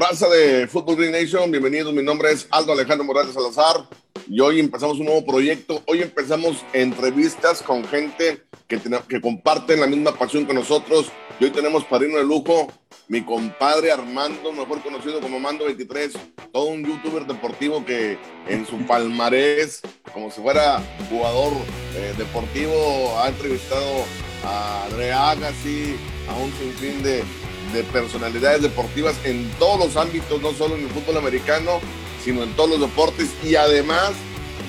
[0.00, 1.92] Raza de Football Green Nation, bienvenidos.
[1.92, 3.86] Mi nombre es Aldo Alejandro Morales Salazar
[4.30, 5.82] y hoy empezamos un nuevo proyecto.
[5.86, 11.12] Hoy empezamos entrevistas con gente que, que comparten la misma pasión que nosotros.
[11.38, 12.72] Y hoy tenemos padrino de lujo,
[13.08, 16.14] mi compadre Armando, mejor conocido como Mando 23,
[16.50, 18.16] todo un youtuber deportivo que
[18.48, 19.82] en su palmarés,
[20.14, 21.52] como si fuera jugador
[21.94, 24.06] eh, deportivo, ha entrevistado
[24.46, 25.94] a André Agassi,
[26.26, 27.22] a un sinfín de,
[27.72, 31.80] de personalidades deportivas en todos los ámbitos, no solo en el fútbol americano,
[32.22, 33.30] sino en todos los deportes.
[33.44, 34.12] Y además,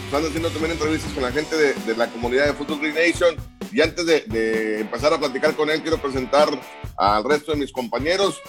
[0.05, 3.35] están haciendo también entrevistas con la gente de, de la comunidad de Football Green Nation.
[3.71, 6.49] Y antes de, de, empezar a platicar con él, quiero presentar
[6.98, 8.41] al resto de mis compañeros.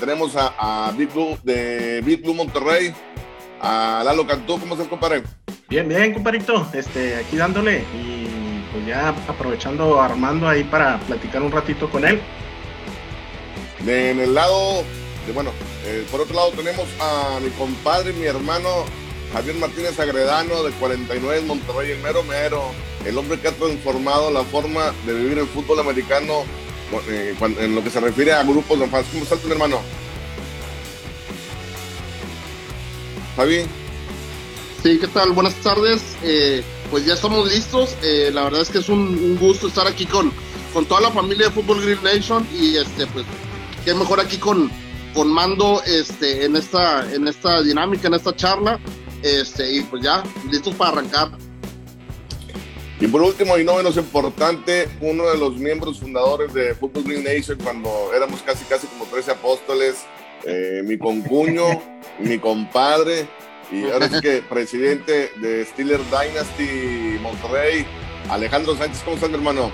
[0.00, 2.92] tenemos a, a, Big Blue de Big Blue Monterrey,
[3.60, 4.58] a Lalo Cantú.
[4.58, 5.22] ¿Cómo estás, compadre?
[5.68, 6.66] Bien, bien, compadrito.
[6.72, 12.20] Este, aquí dándole y pues ya aprovechando Armando ahí para platicar un ratito con él.
[13.86, 14.84] En el lado,
[15.26, 15.52] de, bueno,
[15.86, 18.84] eh, por otro lado tenemos a mi compadre, mi hermano
[19.32, 22.72] Javier Martínez Agredano de 49 Monterrey, el mero mero,
[23.06, 26.44] el hombre que ha transformado la forma de vivir el fútbol americano
[27.08, 29.06] eh, en lo que se refiere a grupos de fans.
[29.10, 29.80] ¿Cómo estás, mi hermano?
[33.36, 33.62] Javi.
[34.82, 35.32] Sí, ¿qué tal?
[35.32, 36.02] Buenas tardes.
[36.22, 37.96] Eh, pues ya estamos listos.
[38.32, 40.32] La verdad es que es un, un, gusto estar aquí con,
[40.74, 43.24] con toda la familia de Fútbol Green Nation y este pues
[43.84, 44.70] qué mejor aquí con,
[45.14, 48.78] con Mando este, en, esta, en esta dinámica, en esta charla.
[49.22, 51.30] Este, y pues ya, listos para arrancar.
[53.00, 57.24] Y por último, y no menos importante, uno de los miembros fundadores de Football Green
[57.24, 60.04] Nation, cuando éramos casi casi como 13 apóstoles,
[60.44, 61.64] eh, mi concuño,
[62.18, 63.26] mi compadre,
[63.72, 67.86] y ahora es que presidente de Steeler Dynasty Monterrey,
[68.28, 69.72] Alejandro Sánchez, ¿cómo estás, mi hermano?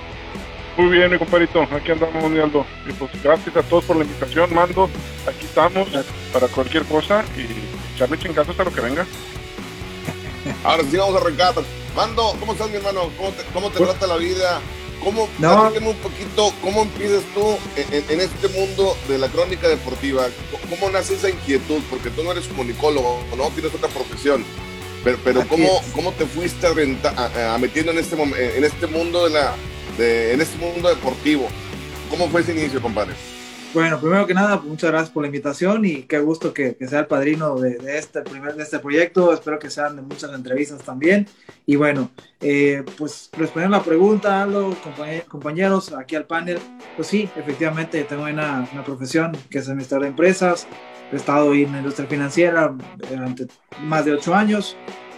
[0.76, 2.66] Muy bien, mi compadrito, aquí andamos, Aldo.
[2.86, 4.90] Y pues gracias a todos por la invitación, Mando.
[5.26, 5.88] Aquí estamos
[6.34, 9.06] para cualquier cosa y echarle chingazos hasta lo que venga.
[10.64, 11.54] Ahora sí vamos a arrancar.
[11.96, 13.10] Mando, ¿cómo estás, mi hermano?
[13.16, 14.60] ¿Cómo te, cómo te trata la vida?
[15.02, 15.70] ¿Cómo, no.
[15.70, 20.26] un poquito, cómo empiezas tú en, en, este mundo de la crónica deportiva?
[20.68, 21.80] ¿Cómo nace esa inquietud?
[21.88, 24.44] Porque tú no eres comunicólogo, no tienes otra profesión.
[25.04, 26.72] Pero, pero ¿cómo, ¿cómo te fuiste a,
[27.10, 28.16] a, a metiendo en este,
[28.56, 29.54] en este mundo de la,
[29.96, 31.48] de, en este mundo deportivo.
[32.10, 33.14] ¿Cómo fue ese inicio, compadre?
[33.74, 37.00] Bueno, primero que nada, muchas gracias por la invitación y qué gusto que, que sea
[37.00, 39.34] el padrino de, de, este primer de este proyecto.
[39.34, 41.26] Espero que sean de muchas entrevistas también.
[41.66, 44.74] Y bueno, eh, pues respondiendo la pregunta, Aldo,
[45.28, 46.58] compañeros, aquí al panel,
[46.94, 50.66] pues sí, efectivamente tengo una, una profesión que es administrador de empresas.
[51.12, 52.74] He estado en la industria financiera
[53.10, 53.46] durante
[53.82, 54.76] más de ocho años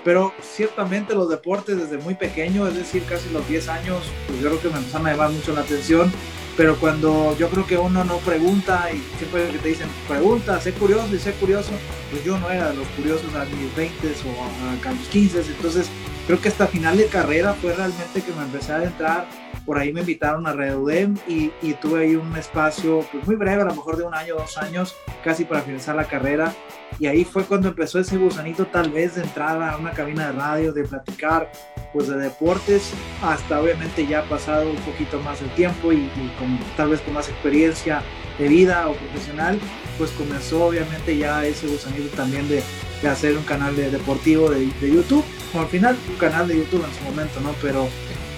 [0.09, 4.49] pero ciertamente los deportes desde muy pequeño, es decir, casi los 10 años, pues yo
[4.49, 6.11] creo que me empezaron a llamar mucho la atención,
[6.57, 10.73] pero cuando yo creo que uno no pregunta y siempre que te dicen pregunta, sé
[10.73, 11.73] curioso y sé curioso,
[12.11, 15.43] pues yo no era de los curiosos a mis 20 o a, a los 15,
[15.43, 15.91] entonces
[16.27, 19.27] creo que hasta final de carrera fue realmente que me empecé a adentrar
[19.69, 23.61] por ahí me invitaron a Reudem y, y, tuve ahí un espacio pues muy breve,
[23.61, 26.55] a lo mejor de un año, dos años, casi para finalizar la carrera.
[26.99, 30.33] Y ahí fue cuando empezó ese gusanito tal vez de entrar a una cabina de
[30.33, 31.53] radio, de platicar
[31.93, 36.33] pues de deportes, hasta obviamente ya ha pasado un poquito más el tiempo y, y
[36.39, 38.00] con, tal vez con más experiencia
[38.39, 39.61] de vida o profesional,
[39.99, 42.62] pues comenzó obviamente ya ese gusanito también de,
[43.03, 46.56] de hacer un canal de deportivo de, de YouTube, o al final un canal de
[46.56, 47.53] YouTube en su momento, ¿no?
[47.61, 47.87] Pero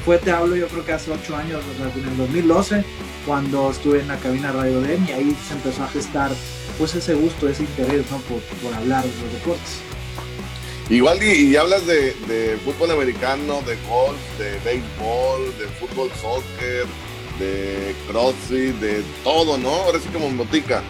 [0.04, 2.84] fue, te hablo, yo creo que hace ocho años, o sea, en el 2012,
[3.26, 6.30] cuando estuve en la cabina Radio DEM y ahí se empezó a gestar
[6.78, 9.80] pues ese gusto, ese interés por, por hablar de los deportes.
[10.90, 16.84] Igual y, hablas de, fútbol americano, de golf, de béisbol, de fútbol soccer,
[17.38, 19.70] de crossfit, de todo, ¿no?
[19.70, 20.82] Ahora sí como botica.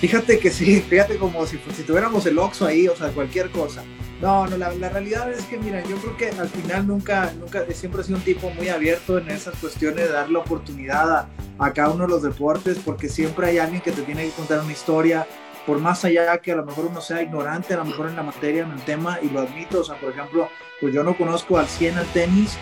[0.00, 3.82] Fíjate que sí, fíjate como si, si tuviéramos el Oxxo ahí, o sea, cualquier cosa.
[4.20, 7.64] No, no, la, la, realidad es que, mira, yo creo que al final nunca, nunca,
[7.72, 11.28] siempre he sido un tipo muy abierto en esas cuestiones de darle oportunidad a,
[11.58, 14.60] a cada uno de los deportes, porque siempre hay alguien que te tiene que contar
[14.60, 15.24] una historia,
[15.66, 18.24] por más allá que a lo mejor uno sea ignorante, a lo mejor en la
[18.24, 20.48] materia, en el tema, y lo admito, o sea, por ejemplo,
[20.80, 22.56] pues yo no conozco al 100 el tenis,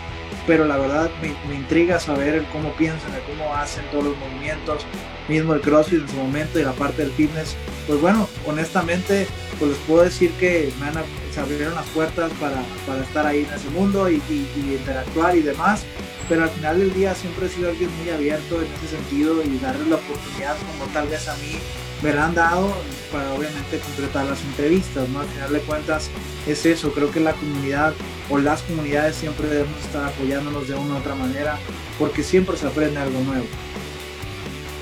[0.45, 4.85] pero la verdad me, me intriga saber cómo piensan, cómo hacen todos los movimientos,
[5.27, 7.55] mismo el CrossFit en su momento y la parte del fitness.
[7.85, 9.27] Pues bueno, honestamente,
[9.59, 10.93] pues les puedo decir que me han,
[11.33, 14.21] se abrieron las puertas para, para estar ahí en ese mundo y,
[14.55, 15.83] interactuar y demás,
[16.27, 19.57] pero al final del día siempre he sido alguien muy abierto en ese sentido y
[19.59, 21.57] darle la oportunidad como tal vez a mí
[22.01, 22.73] me la han dado
[23.11, 25.21] para obviamente concretar las entrevistas, ¿no?
[25.21, 26.09] Al final de cuentas
[26.45, 27.93] es eso, creo que la comunidad
[28.29, 31.57] o las comunidades siempre debemos estar apoyándonos de una u otra manera
[31.97, 33.45] porque siempre se aprende algo nuevo.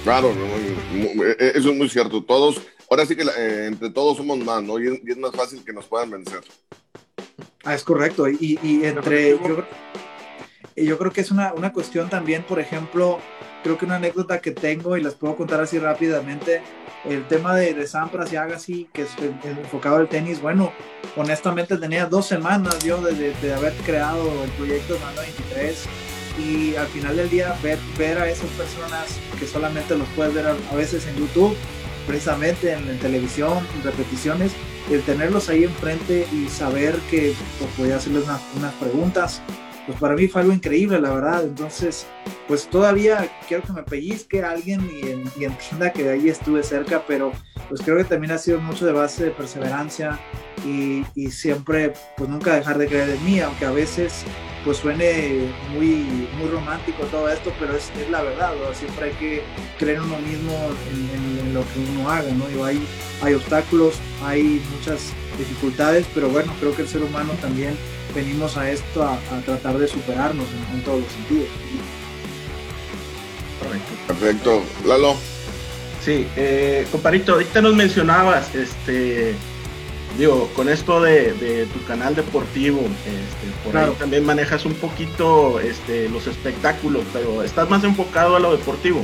[0.06, 0.32] Claro,
[1.40, 2.24] eso es muy cierto.
[2.24, 2.62] Todos
[2.92, 4.80] ahora sí que eh, entre todos somos más, ¿no?
[4.80, 6.42] Y es, más fácil que nos puedan vencer.
[7.64, 8.30] Ah, es correcto.
[8.30, 9.66] Y, y entre, yo,
[10.76, 13.20] yo, creo que es una, una cuestión también, por ejemplo,
[13.64, 16.62] creo que una anécdota que tengo y las puedo contar así rápidamente,
[17.06, 19.10] el tema de, de Sampras y Agassi, que es
[19.44, 20.72] enfocado al tenis, bueno,
[21.16, 25.88] honestamente tenía dos semanas yo de, de, haber creado el proyecto de Mando 23
[26.38, 30.48] y al final del día ver, ver a esas personas que solamente los puedes ver
[30.48, 31.56] a, veces en YouTube,
[32.08, 34.52] precisamente en, televisión, en repeticiones,
[34.92, 39.42] el tenerlos ahí enfrente y saber que pues, podía hacerles unas preguntas,
[39.86, 41.44] pues para mí fue algo increíble, la verdad.
[41.44, 42.08] Entonces,
[42.48, 47.04] pues todavía quiero que me pellizque alguien y, y entienda que de ahí estuve cerca,
[47.08, 47.32] pero
[47.70, 50.20] pues creo que también ha sido mucho de base de perseverancia
[50.66, 54.26] y, y siempre, pues nunca dejar de creer en mí, aunque a veces
[54.66, 59.44] pues suene muy, muy romántico todo esto, pero es, es la verdad, siempre hay que
[59.78, 60.52] creer en uno mismo,
[60.92, 62.50] en, lo que uno haga, ¿no?
[62.50, 62.88] Y hay,
[63.22, 67.78] hay obstáculos, hay muchas dificultades, pero bueno, creo que el ser humano también
[68.16, 71.48] venimos a esto a, tratar de superarnos en, todos los sentidos.
[74.08, 74.64] Perfecto.
[74.86, 75.16] Lalo.
[76.04, 79.36] Sí, eh, comparito, ahorita nos mencionabas, este,
[80.18, 86.10] digo, con esto de, tu canal deportivo, este, por ahí también manejas un poquito este,
[86.10, 89.04] los espectáculos, pero estás más enfocado a lo deportivo.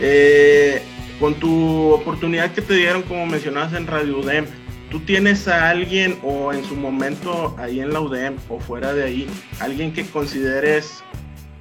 [0.00, 0.82] Eh,
[1.20, 4.46] con tu oportunidad que te dieron, como mencionabas en Radio UDEM,
[4.92, 9.04] ¿Tú tienes a alguien o en su momento ahí en la UDEM o fuera de
[9.04, 9.26] ahí,
[9.58, 11.02] alguien que consideres,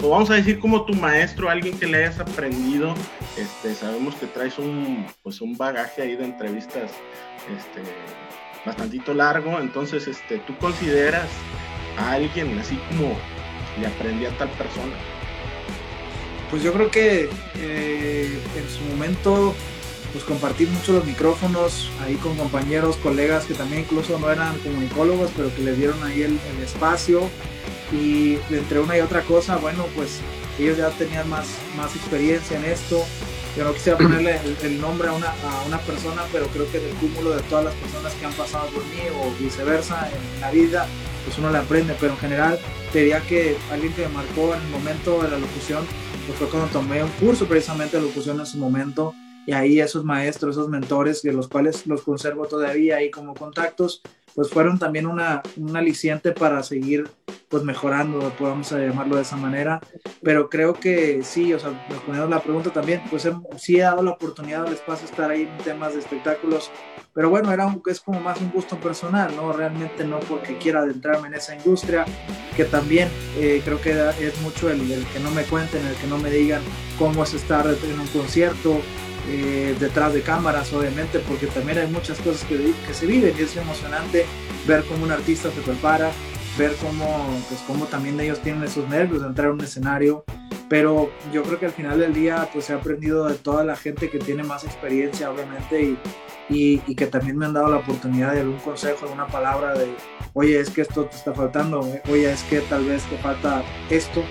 [0.04, 2.94] o vamos a decir como tu maestro, alguien que le hayas aprendido?
[3.38, 6.92] Este, sabemos que traes un, pues un bagaje ahí de entrevistas
[7.58, 7.82] este,
[8.66, 11.28] bastantito largo, entonces este, ¿tú consideras
[11.98, 13.18] a alguien así como
[13.80, 14.94] le aprendí a tal persona?
[16.50, 19.56] Pues yo creo que eh, en su momento
[20.12, 25.32] pues compartir mucho los micrófonos ahí con compañeros, colegas que también incluso no eran comunicólogos,
[25.36, 27.30] pero que les dieron ahí el, espacio.
[27.92, 30.20] Y entre una y otra cosa, bueno, pues
[30.60, 33.04] ellos ya tenían más, más experiencia en esto.
[33.58, 36.96] Yo no quisiera ponerle el, nombre a una, a una, persona, pero creo que del
[36.96, 40.88] cúmulo de todas las personas que han pasado por mí o viceversa en, la vida,
[41.26, 41.96] pues uno le aprende.
[42.00, 42.60] Pero en general,
[42.94, 45.86] te diría que alguien que me marcó en el momento de la locución,
[46.28, 49.14] pues fue cuando tomé un curso precisamente de locución en su momento
[49.46, 54.02] y ahí esos maestros, esos mentores, de los cuales los conservo todavía ahí como contactos,
[54.34, 57.10] pues fueron también una, un aliciente para seguir
[57.52, 59.82] pues mejorando, podemos llamarlo de esa manera,
[60.24, 64.12] pero creo que sí, o sea, respondiendo la pregunta también, pues sí he dado la
[64.12, 66.72] oportunidad, el espacio estar ahí en temas de espectáculos,
[67.14, 69.52] pero bueno, era un, es como más un gusto personal, ¿no?
[69.52, 72.06] Realmente no porque quiera adentrarme en esa industria,
[72.56, 73.92] que también eh, creo que
[74.26, 76.62] es mucho el, el que no me cuenten, el que no me digan
[76.98, 78.80] cómo es estar en un concierto,
[79.28, 83.42] eh, detrás de cámaras, obviamente, porque también hay muchas cosas que, que, se viven y
[83.44, 84.26] es emocionante
[84.66, 86.12] ver cómo un artista se prepara,
[86.58, 87.06] ver cómo,
[87.50, 90.24] pues, cómo también ellos tienen esos nervios de entrar a un escenario.
[90.70, 94.10] Pero yo creo que al final del día, pues he aprendido de toda la gente
[94.10, 95.98] que tiene más experiencia, obviamente,
[96.50, 99.94] y, y, que también me han dado la oportunidad de algún consejo, alguna palabra de,
[100.34, 104.24] oye, es que esto te está faltando, oye, es que tal vez te falta esto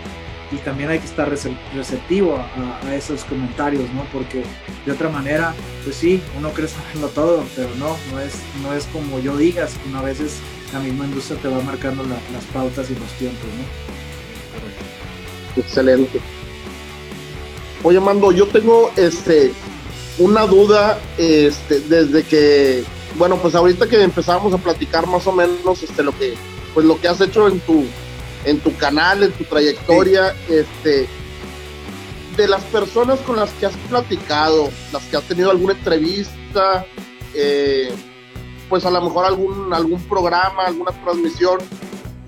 [0.53, 4.05] y también hay que estar receptivo a, esos comentarios, ¿no?
[4.13, 4.43] Porque
[4.85, 8.87] de otra manera, pues sí, uno cree saberlo todo, pero no, no es, no es
[8.87, 10.41] como yo digas, sino a veces
[10.73, 13.65] la misma industria te va marcando las pautas y los tiempos, ¿no?
[15.63, 16.21] Excelente.
[17.83, 19.53] Oye, Mando, yo tengo este
[20.19, 22.85] una duda este, desde que,
[23.17, 26.35] bueno, pues ahorita que empezamos a platicar más o menos este, lo que
[26.75, 27.85] pues lo que has hecho en tu
[28.45, 31.09] en tu canal, en tu trayectoria, este,
[32.37, 36.87] de las personas con las que has platicado, las que has tenido alguna entrevista,
[37.35, 37.93] eh,
[38.71, 41.59] pues a lo mejor algún, algún programa, alguna transmisión,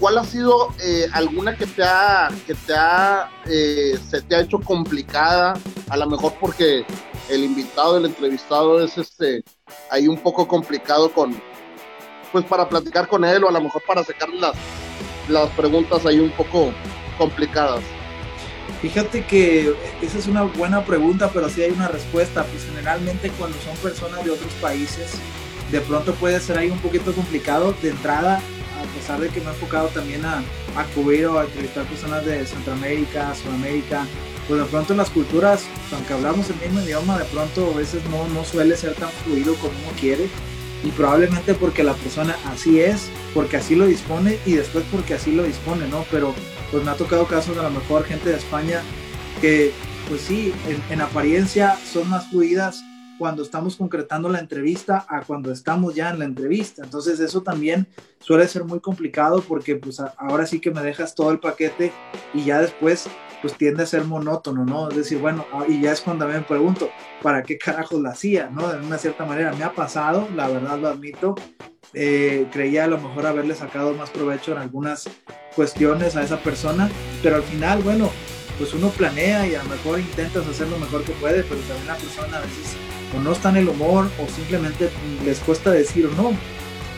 [0.01, 4.41] ¿cuál ha sido eh, alguna que te ha, que te ha, eh, se te ha
[4.41, 5.55] hecho complicada?
[5.89, 6.85] A lo mejor porque
[7.31, 9.45] el invitado, el entrevistado es este,
[9.89, 11.41] ahí un poco complicado con,
[12.33, 14.57] pues para platicar con él o a lo mejor para sacarle las,
[15.29, 16.73] las preguntas ahí un poco
[17.17, 17.83] complicadas.
[18.81, 22.43] Fíjate que esa es una buena pregunta, pero sí hay una respuesta.
[22.43, 25.13] Pues generalmente cuando son personas de otros países,
[25.73, 29.47] de pronto puede ser ahí un poquito complicado de entrada, a pesar de que me
[29.47, 30.45] he enfocado también a,
[30.77, 34.07] a cubrir o a entrevistar personas de Centroamérica, Sudamérica.
[34.47, 38.29] Pues de pronto las culturas, aunque hablamos el mismo idioma, de pronto a veces no,
[38.29, 40.29] no suele ser tan fluido como uno quiere
[40.85, 45.33] y probablemente porque la persona así es, porque así lo dispone y después porque así
[45.33, 46.05] lo dispone, ¿no?
[46.11, 46.35] Pero
[46.71, 48.83] pues me ha tocado casos de a lo mejor gente de España
[49.41, 49.73] que
[50.09, 50.53] pues sí,
[50.91, 52.85] en, apariencia son más fluidas
[53.23, 56.83] cuando estamos concretando la entrevista a cuando estamos ya en la entrevista.
[56.83, 57.87] Entonces eso también
[58.19, 61.93] suele ser muy complicado porque pues ahora sí que me dejas todo el paquete
[62.35, 63.09] y ya después
[63.41, 64.89] pues tiende a ser monótono, ¿no?
[64.89, 66.91] Es decir, bueno, ah, y ya es cuando me pregunto,
[67.23, 68.67] ¿para qué carajos la hacía, ¿no?
[68.73, 71.37] De una cierta manera me ha pasado, la verdad lo admito,
[71.95, 75.09] eh, creía a lo mejor haberle sacado más provecho en algunas
[75.55, 76.91] cuestiones a esa persona,
[77.23, 78.11] pero al final, bueno,
[78.59, 81.87] pues uno planea y a lo mejor intentas hacer lo mejor que puede, pero también
[81.87, 82.77] la persona a veces
[83.17, 84.91] o no está en el humor o simplemente
[85.25, 86.33] les cuesta decir no.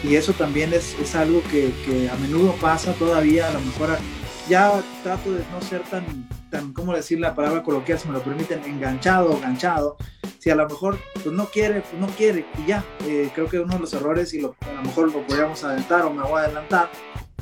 [0.03, 3.97] Y eso también es, es algo que, que, a menudo pasa todavía, a lo mejor
[4.49, 8.23] ya trato de no ser tan, tan, ¿cómo decir la palabra coloquial, si me lo
[8.23, 9.97] permiten, enganchado o ganchado.
[10.39, 12.85] Si a lo mejor pues no quiere, pues no quiere y ya.
[13.07, 16.05] Eh, creo que uno de los errores, y lo, a lo mejor lo podríamos adelantar
[16.05, 16.91] o me voy a adelantar,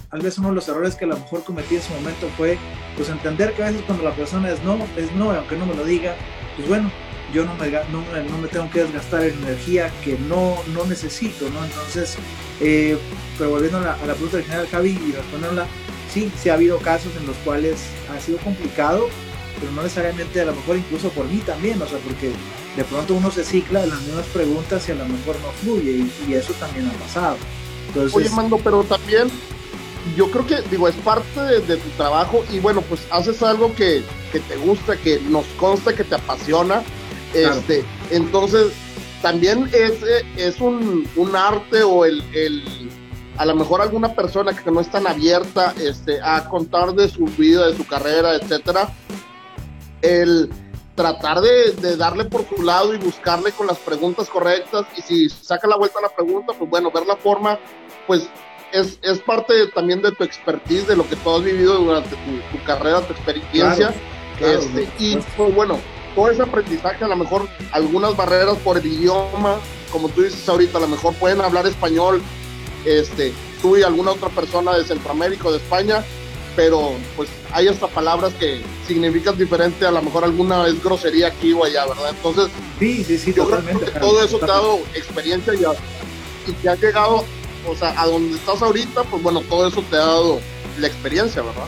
[0.09, 2.59] tal vez uno de los errores que a lo mejor cometí en su momento fue
[2.97, 5.75] pues entender que a veces cuando la persona es no, es no, aunque no me
[5.75, 6.15] lo diga,
[6.57, 6.93] pues bueno,
[7.33, 11.65] yo no me, no, me tengo que desgastar en energía que no, no necesito, ¿no?
[11.65, 12.17] Entonces,
[12.61, 12.99] eh,
[13.39, 15.67] pero volviendo a la, a la pregunta original, Javi, y responderla,
[16.13, 17.83] sí, sí ha habido casos en los cuales
[18.15, 19.09] ha sido complicado,
[19.61, 22.33] pero no necesariamente a lo mejor incluso por mí también, o sea, porque
[22.77, 26.35] de pronto uno se cicla las mismas preguntas y a lo mejor no fluye y,
[26.35, 27.37] eso también ha pasado.
[27.89, 29.31] Entonces, Oye, Mando, pero también
[30.17, 34.03] yo creo que, digo, es parte de, tu trabajo y bueno, pues haces algo que,
[34.33, 36.83] te gusta, que nos consta, que te apasiona.
[37.35, 38.73] Este, entonces,
[39.23, 40.03] también es,
[40.37, 42.23] es un, arte o el,
[43.39, 47.25] a lo mejor alguna persona que no es tan abierta este, a contar de su
[47.25, 48.93] vida, de su carrera, etcétera,
[50.03, 50.51] el
[50.95, 55.29] tratar de, de, darle por su lado y buscarle con las preguntas correctas y si
[55.31, 57.59] saca la vuelta a la pregunta, pues bueno, ver la forma,
[58.07, 58.29] pues
[58.73, 62.65] es, es parte también de tu expertise, de lo que tú has vivido durante tu,
[62.65, 63.95] carrera, tu experiencia.
[64.41, 65.79] este, y pues, bueno,
[66.15, 69.59] todo ese aprendizaje, a lo mejor algunas barreras por el idioma,
[69.91, 72.23] como tú dices ahorita, a lo mejor pueden hablar español,
[72.85, 76.05] este, tú y alguna otra persona de Centroamérica o de España,
[76.57, 81.53] pero pues hay hasta palabras que significan diferente, a lo mejor alguna es grosería aquí
[81.53, 82.11] o allá, ¿verdad?
[82.11, 86.75] Entonces, sí, sí, sí, totalmente, todo eso te ha dado experiencia y, y te ha
[86.75, 87.25] llegado
[87.69, 90.41] o sea, a donde estás ahorita, pues bueno, todo eso te ha dado
[90.79, 91.67] la experiencia, ¿verdad?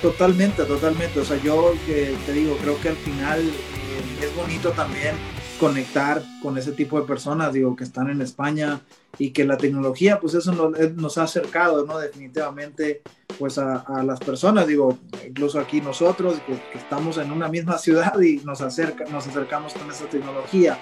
[0.00, 1.20] Totalmente, totalmente.
[1.20, 3.81] O sea, yo que te digo, creo que al final eh,
[4.22, 5.16] es bonito también
[5.58, 8.80] conectar con ese tipo de personas, digo, que están en España
[9.18, 11.98] y que la tecnología, pues eso nos, ha acercado, ¿no?
[11.98, 13.02] Definitivamente,
[13.38, 18.18] pues a, las personas, digo, incluso aquí nosotros, que, que, estamos en una misma ciudad
[18.20, 20.78] y nos, acerca, nos acercamos con esa tecnología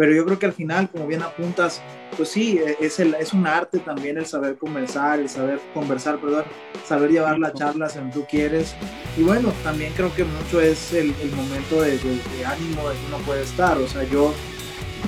[0.00, 1.82] pero yo creo que al final, como bien apuntas,
[2.16, 6.18] pues sí, e, es, el, es un arte también el saber conversar, el saber conversar,
[6.18, 6.44] perdón,
[6.86, 8.74] saber llevar las charlas en tú quieres.
[9.18, 11.98] Y bueno, también creo que mucho es el, el momento de,
[12.46, 13.76] ánimo de que uno puede estar.
[13.76, 14.32] O sea, yo,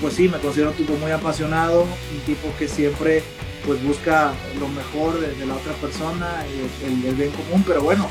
[0.01, 3.23] pues sí, me considero un tipo muy apasionado, un tipo que siempre
[3.67, 6.45] pues busca lo mejor de, la otra persona,
[6.85, 8.09] el, el bien común, pero bueno,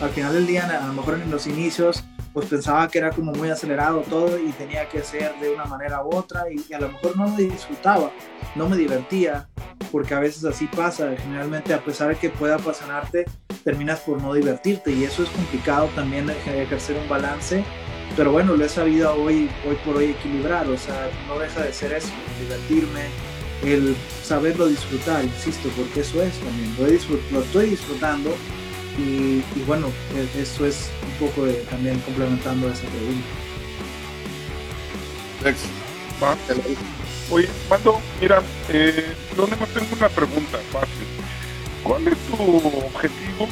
[0.00, 3.32] al final del día, a lo mejor en los inicios, pues pensaba que era como
[3.32, 6.88] muy acelerado todo y tenía que ser de una manera u otra y, a lo
[6.90, 8.10] mejor no me disfrutaba,
[8.54, 9.48] no me divertía,
[9.90, 13.26] porque a veces así pasa, generalmente a pesar de que pueda apasionarte,
[13.64, 17.64] terminas por no divertirte y eso es complicado también ejercer un balance,
[18.16, 21.72] pero bueno, lo he sabido hoy, hoy por hoy equilibrar, o sea, no deja de
[21.72, 23.06] ser eso, divertirme,
[23.64, 26.74] el saberlo disfrutar, insisto, porque eso es también,
[27.30, 28.34] lo, estoy disfrutando
[28.98, 33.26] y, bueno, e, eso es un poco también complementando esa pregunta.
[37.30, 41.06] Oye, Mando, mira, eh, yo tengo una pregunta fácil.
[41.82, 43.48] ¿Cuál es tu objetivo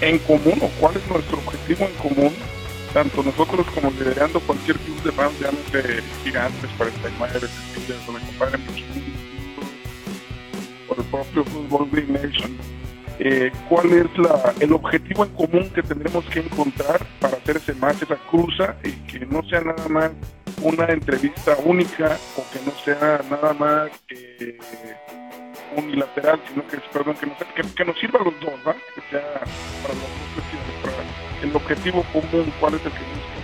[0.00, 2.34] en común o cuál es nuestro objetivo en común?
[2.92, 8.12] Tanto nosotros como liderando cualquier club de fans, ya no sé, gigantes, 49, Tigres, o
[8.12, 8.60] me comparen
[10.88, 12.56] por el propio Fútbol Green Nation
[13.22, 18.00] eh, cuál es la, el objetivo en común que tendremos que encontrar para hacerse más
[18.00, 20.10] esa cruza y que no sea nada más
[20.62, 24.58] una entrevista única o que no sea nada más eh,
[25.76, 27.36] unilateral, sino que, perdón, que, nos,
[27.74, 28.72] que, nos sirva a los dos, ¿va?
[28.72, 29.40] que sea
[29.82, 30.02] para los
[30.82, 30.89] dos
[31.42, 33.40] el objetivo común, cuál es el que busca.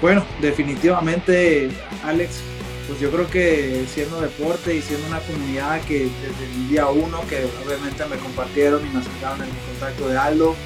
[0.00, 1.70] Bueno, definitivamente,
[2.04, 2.40] Alex,
[2.86, 7.20] pues yo creo que siendo deporte y siendo una comunidad que desde el día uno,
[7.28, 10.56] que obviamente me compartieron y me acercaron en el contacto de Aldo,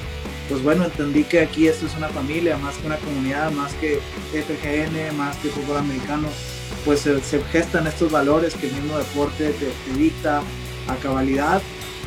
[0.49, 3.99] pues bueno, entendí que aquí esto es una familia, más que una comunidad, más que
[4.31, 6.29] FGN, más que fútbol americano,
[6.83, 7.19] pues se,
[7.51, 10.41] gestan estos valores que el mismo deporte te, dicta
[10.87, 11.61] a cabalidad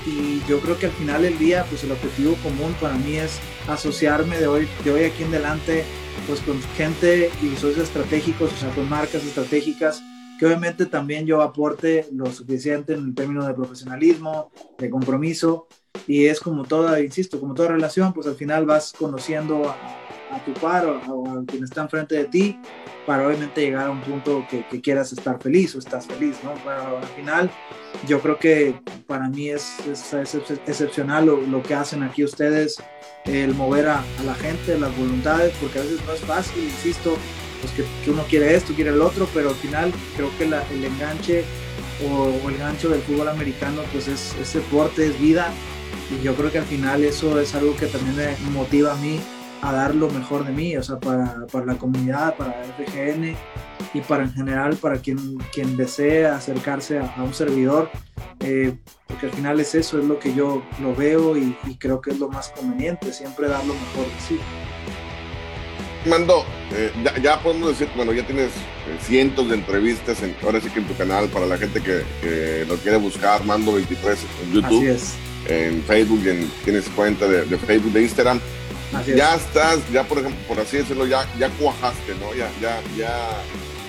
[0.07, 3.39] y yo creo que al final del día pues el objetivo común para mí es
[3.67, 5.85] asociarme de hoy, de hoy aquí en adelante
[6.27, 10.03] pues con gente y socios estratégicos, o sea, con marcas estratégicas,
[10.39, 15.69] que obviamente también yo aporte lo suficiente en el término de profesionalismo, de compromiso,
[16.07, 19.77] y es como toda, insisto, como toda relación, pues al final vas conociendo a,
[20.45, 22.59] tu par o, a quien está enfrente de ti
[23.07, 26.53] para obviamente llegar a un punto que, quieras estar feliz o estás feliz, ¿no?
[26.63, 27.51] Pero al final
[28.07, 28.75] yo creo que
[29.07, 30.15] para mí es, es,
[30.67, 32.83] excepcional lo, lo, que hacen aquí ustedes,
[33.25, 37.17] el mover a, la gente, las voluntades, porque a veces no es fácil, insisto,
[37.63, 37.73] pues
[38.05, 41.45] que, uno quiere esto, quiere el otro, pero al final creo que el enganche
[42.07, 45.51] o, el gancho del fútbol americano pues es, es deporte, es vida
[46.11, 49.19] y yo creo que al final eso es algo que también me motiva a mí
[49.63, 53.37] a dar lo mejor de mí, o sea, para, para la comunidad, para FGN
[53.95, 57.91] y para en general, para quien, quien desee acercarse a, un servidor,
[58.41, 58.75] eh,
[59.07, 62.19] porque al final es eso, es lo que yo lo veo y, creo que es
[62.19, 64.39] lo más conveniente, siempre dar lo mejor de sí.
[66.09, 70.71] Mando, eh, ya, podemos decir, bueno, ya tienes eh, cientos de entrevistas, en, ahora sí
[70.71, 74.53] que en tu canal, para la gente que, que lo quiere buscar, Mando 23 en
[74.53, 74.79] YouTube.
[74.79, 75.15] Así es.
[75.49, 78.41] En Facebook, en, tienes cuenta de, de Facebook, de Instagram
[79.07, 82.35] ya estás, ya por ejemplo, por así decirlo, ya, ya cuajaste, ¿no?
[82.35, 83.43] Ya, ya, ya,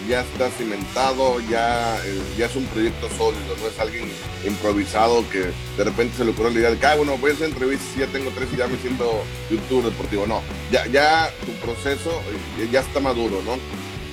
[0.07, 4.05] ya estás cimentado, ya, eh, ya es un proyecto sólido, no es alguien
[4.45, 7.33] improvisado que de repente se le ocurrió la idea de que, ah, bueno, voy a
[7.33, 10.27] hacer entrevistas y ya tengo tres y ya me siento youtuber deportivo.
[10.27, 10.41] No,
[10.71, 12.09] ya, ya tu proceso
[12.59, 13.57] eh, ya está maduro, ¿no?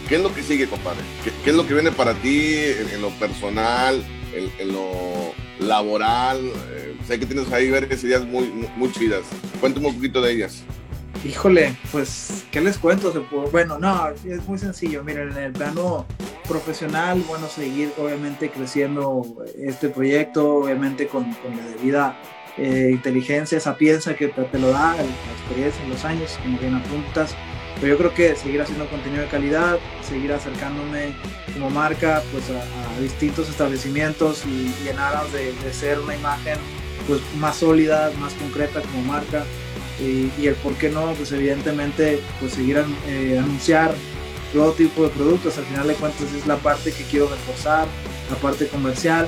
[0.09, 1.01] ¿Qué es lo que sigue, compadre?
[1.25, 6.39] ¿Qué, es lo que viene para ti en, lo personal, en, lo laboral?
[6.71, 9.23] Eh, sé que tienes ahí varias ideas muy, muy chidas.
[9.61, 10.63] Cuéntame un poquito de ellas.
[11.25, 13.13] Híjole, pues, ¿qué les cuento?
[13.51, 15.03] Bueno, no, es muy sencillo.
[15.03, 16.07] Miren, en el plano
[16.47, 22.17] profesional, bueno, seguir obviamente creciendo este proyecto, obviamente con, con la debida
[22.59, 27.35] eh, inteligencia, esa piensa que te, lo da, la experiencia, los años, como bien apuntas.
[27.81, 31.15] Pero yo creo que seguir haciendo contenido de calidad, seguir acercándome
[31.53, 36.57] como marca pues a, distintos establecimientos y, llenar de, de ser una imagen
[37.07, 39.45] pues más sólida, más concreta como marca
[40.01, 43.95] y, el por qué no, pues evidentemente pues seguir eh, anunciar
[44.53, 47.87] todo tipo de productos, al final de cuentas es la parte que quiero reforzar,
[48.31, 49.27] la parte comercial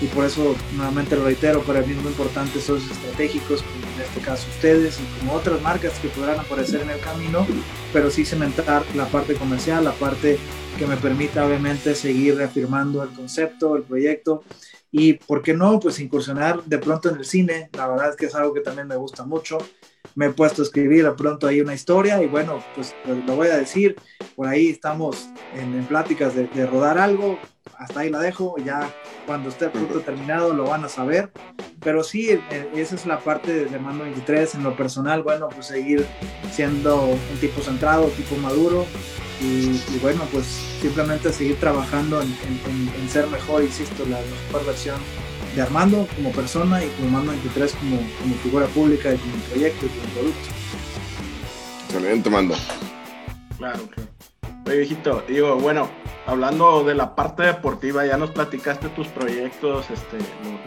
[0.00, 3.64] y por eso nuevamente lo reitero, para mí es muy importante socios estratégicos,
[3.98, 7.46] en este caso ustedes y como otras marcas que podrán aparecer en el camino,
[7.92, 10.38] pero sí cementar la parte comercial, la parte
[10.78, 14.44] que me permita obviamente seguir reafirmando el concepto, el proyecto
[14.92, 18.26] y por qué no, pues incursionar de pronto en el cine, la verdad es que
[18.26, 19.58] es algo que también me gusta mucho,
[20.14, 23.48] me he puesto a escribir de pronto ahí una historia y bueno, pues, lo voy
[23.48, 23.96] a decir,
[24.36, 27.38] por ahí estamos en, pláticas de, rodar algo,
[27.78, 28.90] hasta ahí la dejo, ya
[29.26, 31.30] cuando esté pronto terminado lo van a saber,
[31.80, 35.66] pero sí, eh, esa es la parte de Mando 23, en lo personal, bueno, pues
[35.66, 36.06] seguir
[36.50, 38.86] siendo un tipo centrado, un tipo maduro
[39.40, 40.46] y, bueno, pues
[40.80, 42.34] simplemente seguir trabajando en,
[43.00, 44.98] en ser mejor, insisto, la mejor versión
[45.54, 49.86] de Armando como persona y como Mando 23 como, como figura pública y como proyecto
[49.86, 50.48] y como producto.
[51.86, 52.54] Excelente, Mando.
[53.56, 54.08] Claro, claro.
[54.66, 55.88] Oye, viejito, digo, bueno,
[56.28, 60.18] hablando de la parte deportiva, ya nos platicaste tus proyectos, este,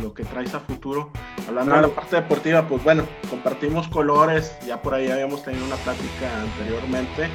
[0.02, 1.12] lo, que traes a futuro.
[1.48, 5.76] Hablando de la parte deportiva, pues bueno, compartimos colores, ya por ahí habíamos tenido una
[5.76, 7.30] plática anteriormente.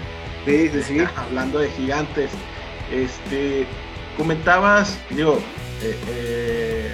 [0.45, 0.99] Sí, sí, sí.
[1.17, 2.33] Hablando de gigantes.
[2.91, 3.65] Este,
[4.17, 5.39] comentabas, digo,
[5.83, 6.93] eh, eh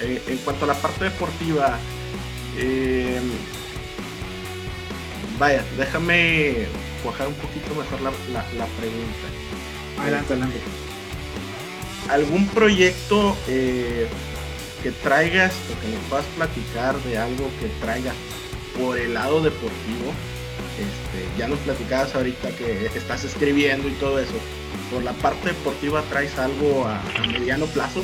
[0.00, 1.76] eh, en cuanto a la parte deportiva,
[5.40, 6.66] vaya, déjame
[7.02, 8.10] cuajar un poquito mejor la,
[8.78, 9.57] pregunta.
[10.00, 10.60] Adelante, adelante.
[12.08, 14.08] ¿Algún proyecto eh,
[14.82, 18.14] que traigas o que nos puedas platicar de algo que traigas
[18.78, 20.12] por el lado deportivo?
[20.78, 24.34] Este, ya nos platicabas ahorita que estás escribiendo y todo eso.
[24.92, 28.02] ¿Por la parte deportiva traes algo a mediano plazo?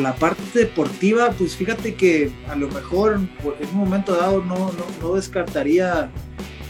[0.00, 5.14] la parte deportiva, pues fíjate que a lo mejor en un momento dado no, no,
[5.14, 6.10] descartaría,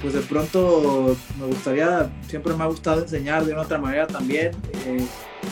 [0.00, 4.52] pues de pronto me gustaría, siempre me ha gustado enseñar de una otra manera también.
[4.86, 5.04] Eh,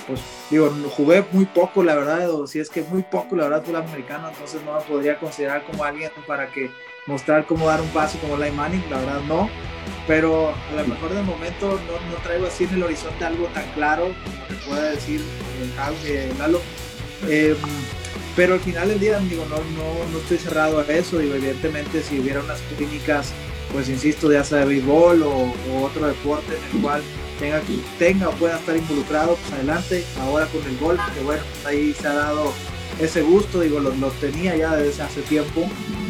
[0.07, 3.65] pues digo, jugué muy poco, la verdad, o si es que muy poco, la verdad,
[3.65, 6.71] fútbol americano, entonces no me podría considerar como alguien para que
[7.07, 9.49] mostrar cómo dar un paso como Line Manning, la verdad no.
[10.07, 13.69] Pero a lo mejor de momento no, no traigo así en el horizonte algo tan
[13.73, 15.21] claro como te pueda decir
[16.05, 16.61] eh, Lalo
[17.29, 17.57] Em,
[18.35, 21.19] pero al final del día, digo, no, no, no estoy cerrado a eso.
[21.19, 23.33] Digo, evidentemente, si hubiera unas clínicas,
[23.77, 25.53] pues insisto, ya sea de béisbol o,
[25.85, 27.03] otro deporte en el cual
[27.39, 27.61] tenga,
[27.99, 30.03] tenga o pueda estar involucrado, pues adelante.
[30.19, 32.55] Ahora con el golf, que bueno, pues ahí se ha dado
[32.99, 35.69] ese gusto, digo, lo, lo tenía ya desde hace tiempo.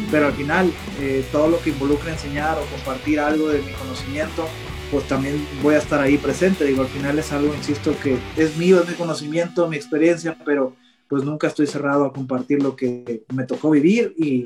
[0.09, 4.47] pero al final eh, todo lo que involucra enseñar o compartir algo de mi conocimiento,
[4.89, 6.63] pues también voy a estar ahí presente.
[6.63, 10.73] Digo, al final es algo, insisto, que es mío, es mi conocimiento, mi experiencia, pero
[11.07, 14.43] pues nunca estoy cerrado a compartir lo que me tocó vivir y,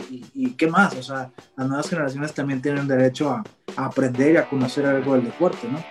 [0.52, 0.96] qué más.
[0.96, 3.44] O sea, las nuevas generaciones también tienen derecho a,
[3.76, 5.84] aprender y a conocer algo del deporte, ¿no?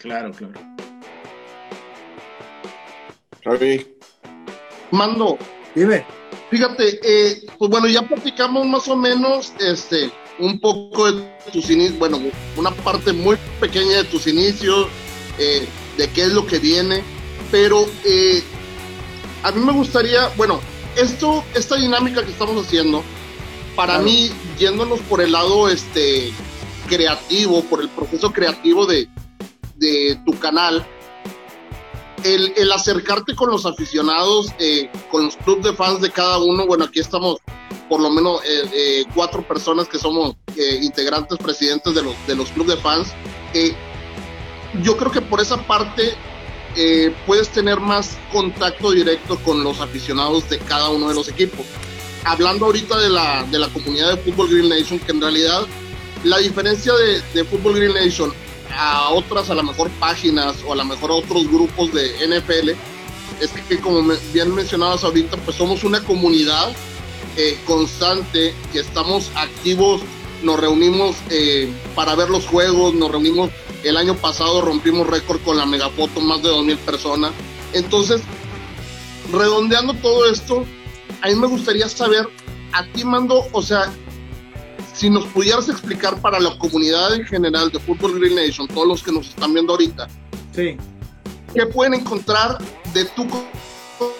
[0.00, 0.60] Claro, claro.
[3.44, 3.86] Javi.
[4.90, 5.38] Mando.
[5.74, 6.04] Dime.
[6.50, 11.98] Fíjate, eh, pues bueno, ya platicamos más o menos este, un poco de tus inicios,
[11.98, 12.20] bueno,
[12.56, 14.88] una parte muy pequeña de tus inicios,
[15.38, 17.02] eh, de qué es lo que viene,
[17.50, 18.42] pero eh,
[19.42, 20.60] a mí me gustaría, bueno,
[20.96, 23.02] esto, esta dinámica que estamos haciendo,
[23.74, 26.32] para mí, yéndonos por el lado este,
[26.88, 29.08] creativo, por el proceso creativo de,
[30.24, 30.86] tu canal,
[32.22, 36.84] el, acercarte con los aficionados, eh, con los clubes de fans de cada uno, bueno,
[36.84, 37.38] aquí estamos
[37.88, 40.36] por lo menos eh, eh, cuatro personas que somos
[40.80, 43.12] integrantes, presidentes de los, de los clubes de fans.
[44.82, 46.14] yo creo que por esa parte
[46.76, 51.66] eh, puedes tener más contacto directo con los aficionados de cada uno de los equipos.
[52.24, 55.66] Hablando ahorita de la, de la comunidad de Fútbol Green Nation, que en realidad
[56.24, 58.32] la diferencia de, de Fútbol Green Nation
[58.74, 62.70] a otras, a lo mejor páginas o a lo mejor a otros grupos de NFL,
[63.40, 66.72] es que, como bien mencionabas ahorita, pues somos una comunidad
[67.36, 70.02] eh, constante, que estamos activos,
[70.42, 73.50] nos reunimos eh, para ver los juegos, nos reunimos
[73.84, 77.32] el año pasado rompimos récord con la megafoto, más de 2.000 personas.
[77.72, 78.22] Entonces,
[79.32, 80.64] redondeando todo esto,
[81.22, 82.28] a mí me gustaría saber,
[82.72, 83.92] a ti mando, o sea,
[84.94, 89.02] si nos pudieras explicar para la comunidad en general de Football Green Nation, todos los
[89.02, 90.08] que nos están viendo ahorita,
[90.54, 90.76] sí.
[91.54, 92.58] ¿qué pueden encontrar
[92.92, 93.26] de tu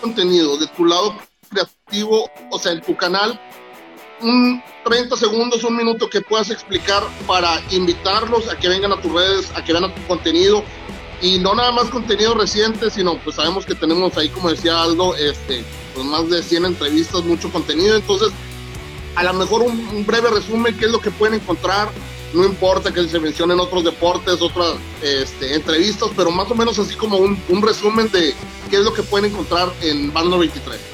[0.01, 1.15] contenido, de tu lado
[1.49, 3.39] creativo, o sea, en tu canal?
[4.23, 9.13] Un 30 segundos, un minuto que puedas explicar para invitarlos a que vengan a tus
[9.13, 10.63] redes, a que vean tu contenido.
[11.21, 15.15] Y no nada más contenido reciente, sino pues sabemos que tenemos ahí, como decía Aldo,
[15.17, 18.31] este, pues más de 100 entrevistas, mucho contenido, entonces
[19.15, 21.91] a lo mejor un, breve resumen, qué es lo que pueden encontrar,
[22.33, 26.97] no importa que se mencionen otros deportes, otras este, entrevistas, pero más o menos así
[26.97, 28.35] como un, un resumen de
[28.71, 30.92] qué es lo que pueden encontrar en Bando 23.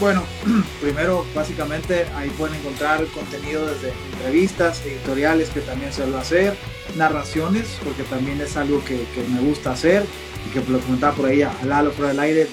[0.00, 0.24] Bueno,
[0.80, 6.56] primero, básicamente ahí pueden encontrar contenido desde entrevistas, editoriales que también suelo hacer,
[6.96, 10.04] narraciones, porque también es algo que, me gusta hacer
[10.46, 12.48] y que lo comentaba por ahí a Lalo fuera del aire,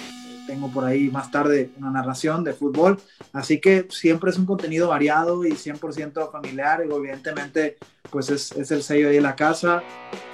[0.45, 2.99] tengo por ahí más tarde una narración de fútbol,
[3.33, 7.77] así que siempre es un contenido variado y 100% familiar y evidentemente
[8.09, 9.83] pues es, es, el sello ahí de la casa,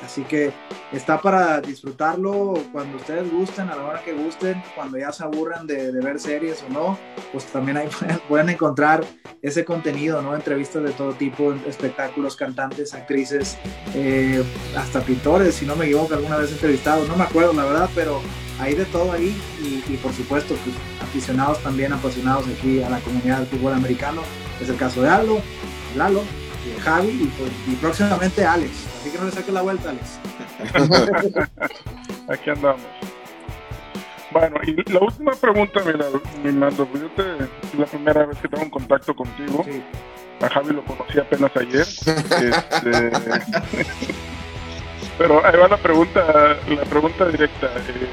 [0.04, 0.52] así que
[0.92, 5.68] está para disfrutarlo cuando ustedes gusten, a la hora que gusten, cuando ya se aburran
[5.68, 6.98] de, ver series o no,
[7.32, 7.90] pues también ahí
[8.30, 9.04] pueden, encontrar
[9.42, 10.36] ese contenido, ¿no?
[10.36, 13.58] Entrevistas de todo tipo, espectáculos, cantantes, actrices,
[13.94, 14.44] eh,
[14.76, 18.22] hasta pintores, si no me equivoco, alguna vez entrevistado, no me acuerdo la verdad, pero
[18.60, 23.40] hay de todo ahí y, por supuesto pues, aficionados también apasionados aquí a la comunidad
[23.40, 24.22] del fútbol americano
[24.62, 25.40] es el caso de Aldo,
[25.96, 26.24] Lalo,
[26.80, 30.20] Javi y, pues, y próximamente Alex así que no le saque la vuelta Alex
[32.30, 32.82] aquí andamos
[34.30, 36.06] bueno, y la última pregunta, mira,
[36.44, 39.66] mi mando, pues yo te, es la primera vez que tengo un contacto contigo.
[40.42, 41.82] A Javi lo conocí apenas ayer.
[41.82, 43.12] este,
[45.18, 47.68] pero ahí va la pregunta, la pregunta directa.
[47.88, 48.08] Eh,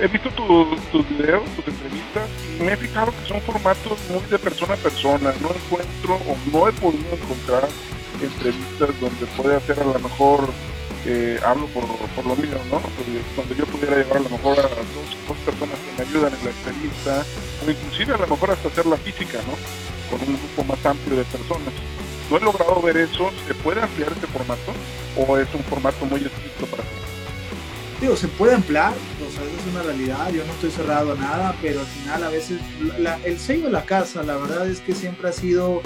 [0.00, 4.38] he visto tus videos, tus entrevistas, y me he fijado que son formatos muy de
[4.38, 5.34] persona a persona.
[5.40, 7.68] No encuentro o no he podido encontrar
[8.22, 10.48] entrevistas donde puede hacer a lo mejor,
[11.04, 12.80] eh, hablo por, por, lo mío, ¿no?
[13.36, 16.44] Donde yo pudiera llevar a lo mejor a dos, dos personas que me ayudan en
[16.44, 17.24] la entrevista,
[17.66, 19.54] o inclusive a lo mejor hasta hacer la física, ¿no?
[20.10, 21.74] Con un grupo más amplio de personas.
[22.30, 23.30] No he logrado ver eso.
[23.48, 24.72] ¿Se puede ampliar este formato
[25.16, 27.19] o es un formato muy estricto para ti?
[28.00, 31.54] Digo, se puede ampliar, o sea, es una realidad, yo no estoy cerrado a nada,
[31.60, 32.60] pero al final a veces
[33.24, 35.82] el sello de la casa, la verdad es que siempre ha sido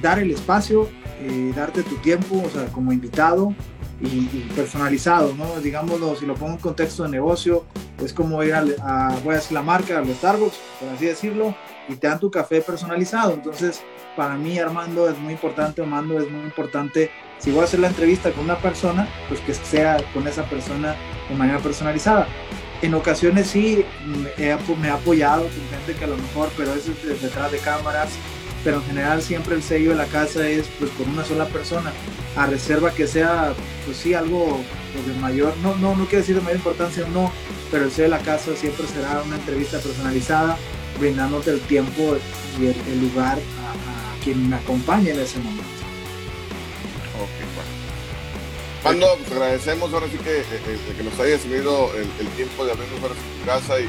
[0.00, 0.88] dar el espacio,
[1.20, 3.54] eh, darte tu tiempo, o sea, como invitado
[4.00, 4.24] y,
[4.56, 5.60] personalizado, ¿no?
[5.60, 7.66] Digámoslo, si lo pongo en contexto de negocio,
[8.02, 8.64] es como ir a,
[9.22, 11.54] voy a decir la marca, a los Starbucks, por así decirlo,
[11.88, 13.82] y te dan tu café personalizado, entonces
[14.16, 17.88] para mí Armando es muy importante, Armando es muy importante si voy a hacer la
[17.88, 20.94] entrevista con una persona, pues que sea con esa persona
[21.28, 22.28] de manera personalizada.
[22.82, 27.22] En ocasiones sí me he, apoyado con gente que a lo mejor, pero eso es
[27.22, 28.10] detrás de cámaras,
[28.64, 31.92] pero en general siempre el sello de la casa es pues con una sola persona,
[32.36, 33.52] a reserva que sea
[33.84, 34.60] pues sí algo
[34.94, 37.32] pues, de mayor, no, no, no quiero decir de mayor importancia no,
[37.70, 40.56] pero el sello de la casa siempre será una entrevista personalizada,
[40.98, 42.16] brindándote el tiempo
[42.58, 43.38] y el, lugar
[44.22, 45.79] quien me acompañe en ese momento.
[48.84, 52.72] Mando, pues agradecemos ahora sí que, eh, eh, que nos hayas tenido el, tiempo de
[52.72, 53.88] abrirnos ahora en tu casa y,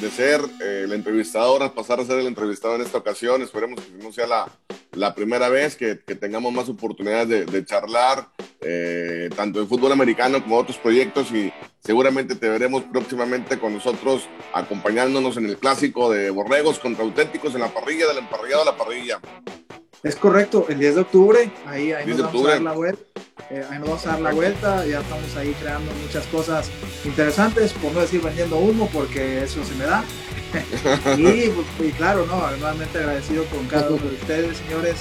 [0.00, 3.42] de ser eh, el entrevistador, pasar a ser el entrevistado en esta ocasión.
[3.42, 4.48] Esperemos que no sea la,
[4.92, 8.28] la primera vez que, que, tengamos más oportunidades de, de charlar,
[8.62, 14.28] eh, tanto en fútbol americano como otros proyectos y seguramente te veremos próximamente con nosotros
[14.54, 18.76] acompañándonos en el clásico de Borregos contra Auténticos en la parrilla del emparrillado a la
[18.76, 19.20] parrilla.
[20.02, 23.02] Es correcto, el 10 de octubre, ahí, ahí nos vamos a dar la vuelta.
[23.50, 26.70] Eh, ahí nos vamos a dar la vuelta, ya estamos ahí creando muchas cosas
[27.04, 30.04] interesantes, por no decir vendiendo humo, porque eso se me da.
[31.80, 34.96] Pues, y, claro, no, nuevamente agradecido con cada uno de ustedes, señores,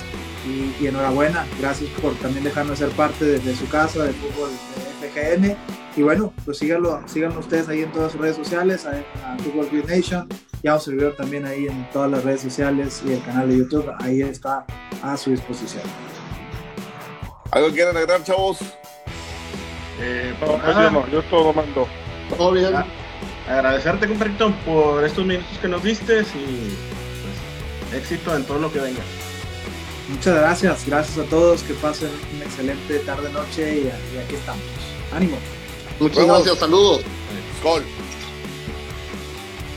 [0.45, 4.49] y, enhorabuena, gracias por también dejarnos ser parte de, su casa, del fútbol
[5.01, 5.57] de FGN.
[5.95, 8.91] Y bueno, pues síganlo, síganlo ustedes ahí en todas sus redes sociales, a,
[9.25, 10.29] a Fútbol Green Nation,
[10.63, 13.91] ya un servidor también ahí en todas las redes sociales y el canal de YouTube,
[13.99, 14.65] ahí está
[15.01, 15.83] a su disposición.
[17.51, 18.59] ¿Algo quieren agregar, chavos?
[19.99, 21.87] Eh, pues yo todo mando.
[22.37, 22.75] Todo bien.
[22.75, 22.85] Ah,
[23.47, 26.77] agradecerte, compadrito, por estos minutos que nos diste y
[27.91, 29.01] pues, éxito en todo lo que venga.
[30.09, 34.63] Muchas gracias, gracias a todos, que pasen una excelente tarde, noche y, aquí estamos.
[35.13, 35.37] Ánimo.
[35.99, 37.01] Muchas gracias, saludos.
[37.63, 37.83] Gol.